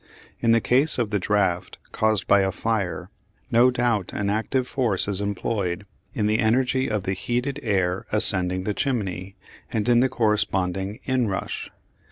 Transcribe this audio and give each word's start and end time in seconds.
In 0.39 0.51
the 0.51 0.59
case 0.61 0.97
of 0.97 1.11
the 1.11 1.19
draught 1.19 1.77
caused 1.91 2.25
by 2.25 2.41
a 2.41 2.51
fire 2.51 3.11
no 3.51 3.69
doubt 3.69 4.11
an 4.13 4.31
active 4.31 4.67
force 4.67 5.07
is 5.07 5.21
employed 5.21 5.85
in 6.15 6.25
the 6.25 6.39
energy 6.39 6.89
of 6.89 7.03
the 7.03 7.13
heated 7.13 7.59
air 7.61 8.07
ascending 8.11 8.63
the 8.63 8.73
chimney, 8.73 9.35
and 9.71 9.87
in 9.87 9.99
the 9.99 10.09
corresponding 10.09 11.01
inrush. 11.05 11.69